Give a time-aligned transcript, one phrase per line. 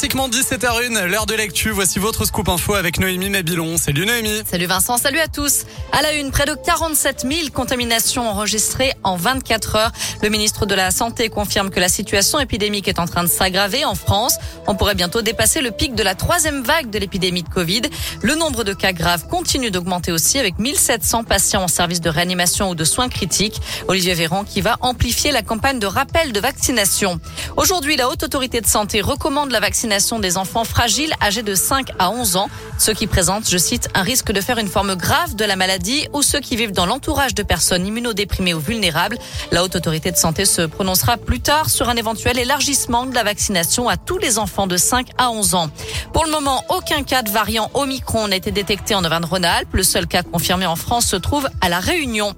[0.00, 1.74] pratiquement 17h01, l'heure de lecture.
[1.74, 3.76] Voici votre scoop info avec Noémie Mabilon.
[3.76, 4.40] Salut Noémie.
[4.50, 5.66] Salut Vincent, salut à tous.
[5.92, 9.92] À la une, près de 47 000 contaminations enregistrées en 24 heures.
[10.22, 13.84] Le ministre de la Santé confirme que la situation épidémique est en train de s'aggraver
[13.84, 14.38] en France.
[14.66, 17.82] On pourrait bientôt dépasser le pic de la troisième vague de l'épidémie de Covid.
[18.22, 22.70] Le nombre de cas graves continue d'augmenter aussi avec 1700 patients en service de réanimation
[22.70, 23.60] ou de soins critiques.
[23.86, 27.20] Olivier Véran qui va amplifier la campagne de rappel de vaccination.
[27.58, 29.89] Aujourd'hui, la Haute Autorité de Santé recommande la vaccination
[30.20, 32.48] des enfants fragiles âgés de 5 à 11 ans,
[32.78, 36.06] ceux qui présentent, je cite, un risque de faire une forme grave de la maladie
[36.12, 39.18] ou ceux qui vivent dans l'entourage de personnes immunodéprimées ou vulnérables.
[39.50, 43.24] La Haute Autorité de Santé se prononcera plus tard sur un éventuel élargissement de la
[43.24, 45.70] vaccination à tous les enfants de 5 à 11 ans.
[46.12, 49.70] Pour le moment, aucun cas de variant Omicron n'a été détecté en Auvergne-Rhône-Alpes.
[49.72, 52.36] Le seul cas confirmé en France se trouve à La Réunion.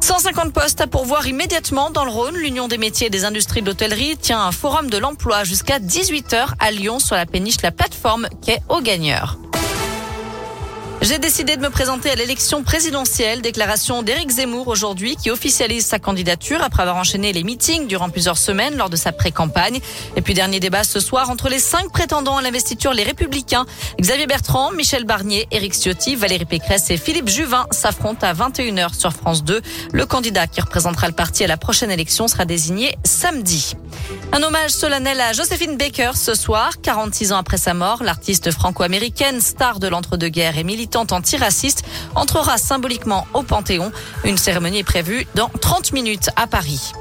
[0.00, 2.36] 150 postes à pourvoir immédiatement dans le Rhône.
[2.36, 6.54] L'Union des métiers et des industries de l'hôtellerie tient un forum de l'emploi jusqu'à 18h
[6.58, 9.38] à Lyon sur la péniche La Plateforme quai aux gagneurs.
[11.02, 13.42] J'ai décidé de me présenter à l'élection présidentielle.
[13.42, 18.38] Déclaration d'Éric Zemmour aujourd'hui qui officialise sa candidature après avoir enchaîné les meetings durant plusieurs
[18.38, 19.80] semaines lors de sa pré-campagne.
[20.16, 23.66] Et puis dernier débat ce soir entre les cinq prétendants à l'investiture, les Républicains.
[24.00, 29.12] Xavier Bertrand, Michel Barnier, Éric Ciotti, Valérie Pécresse et Philippe Juvin s'affrontent à 21h sur
[29.12, 29.60] France 2.
[29.92, 33.74] Le candidat qui représentera le parti à la prochaine élection sera désigné samedi.
[34.32, 38.02] Un hommage solennel à Josephine Baker ce soir, 46 ans après sa mort.
[38.02, 43.92] L'artiste franco-américaine, star de l'entre-deux-guerres et militante antiraciste, entrera symboliquement au Panthéon.
[44.24, 46.92] Une cérémonie est prévue dans 30 minutes à Paris.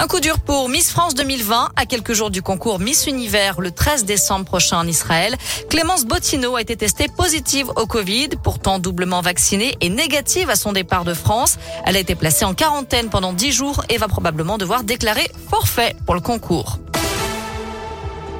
[0.00, 3.72] Un coup dur pour Miss France 2020, à quelques jours du concours Miss Univers le
[3.72, 5.36] 13 décembre prochain en Israël.
[5.70, 10.72] Clémence Bottineau a été testée positive au Covid, pourtant doublement vaccinée et négative à son
[10.72, 11.58] départ de France.
[11.84, 15.96] Elle a été placée en quarantaine pendant 10 jours et va probablement devoir déclarer forfait
[16.06, 16.78] pour le concours.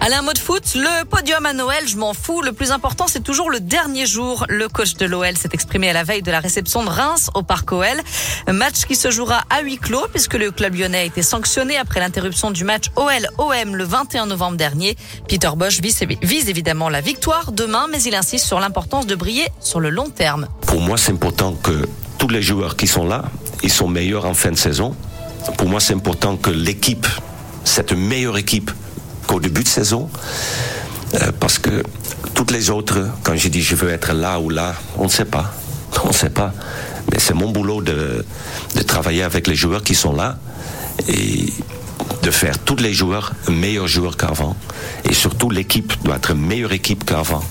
[0.08, 0.62] Allez, un mot de foot.
[0.74, 2.40] Le podium à Noël, je m'en fous.
[2.40, 4.46] Le plus important, c'est toujours le dernier jour.
[4.48, 7.42] Le coach de l'OL s'est exprimé à la veille de la réception de Reims au
[7.42, 8.00] Parc OL.
[8.50, 12.00] Match qui se jouera à huis clos puisque le club lyonnais a été sanctionné après
[12.00, 14.96] l'interruption du match OL-OM le 21 novembre dernier.
[15.28, 19.48] Peter Bosch vise, vise évidemment la victoire demain, mais il insiste sur l'importance de briller
[19.60, 20.48] sur le long terme.
[20.62, 23.26] Pour moi, c'est important que tous les joueurs qui sont là,
[23.62, 24.96] ils sont meilleurs en fin de saison.
[25.58, 27.06] Pour moi, c'est important que l'équipe,
[27.64, 28.70] cette meilleure équipe,
[29.28, 30.10] qu'au début de saison.
[31.14, 31.82] Euh, parce que
[32.34, 35.24] toutes les autres, quand je dis je veux être là ou là, on ne sait
[35.24, 35.54] pas.
[36.04, 36.52] On ne sait pas.
[37.10, 38.24] Mais c'est mon boulot de,
[38.86, 40.36] travailler avec les joueurs qui sont là
[41.08, 41.52] et
[42.22, 44.54] de faire tous les joueurs meilleurs joueurs qu'avant.
[45.08, 47.42] Et surtout, l'équipe doit être meilleure équipe qu'avant.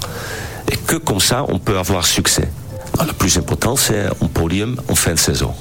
[0.72, 2.48] Et que comme ça, on peut avoir succès.
[2.94, 5.54] Alors, le plus important, c'est un podium en fin de saison.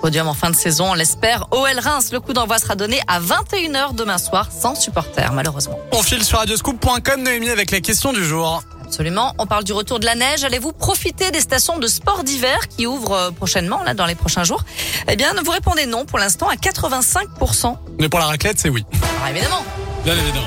[0.00, 1.46] Podium en fin de saison, on l'espère.
[1.50, 5.78] OL Reims, le coup d'envoi sera donné à 21h demain soir, sans supporters, malheureusement.
[5.92, 8.62] On file sur radioscoop.com, Noémie, avec la question du jour.
[8.84, 9.34] Absolument.
[9.38, 10.44] On parle du retour de la neige.
[10.44, 14.44] Allez-vous profiter des stations de sport d'hiver qui ouvrent euh, prochainement, là, dans les prochains
[14.44, 14.64] jours?
[15.08, 17.76] Eh bien, vous répondez non pour l'instant à 85%.
[18.00, 18.84] Mais pour la raclette, c'est oui.
[19.02, 19.62] Alors, évidemment.
[20.04, 20.46] Bien évidemment.